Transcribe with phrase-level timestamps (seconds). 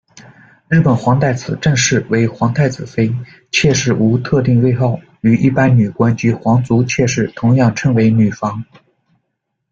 [0.67, 3.15] 日本皇太子正室为皇太子妃，
[3.51, 8.65] 妾室无特定位号，与一般女官及皇族妾室同样称为女房。